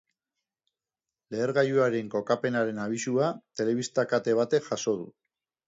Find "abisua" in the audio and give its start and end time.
2.87-3.29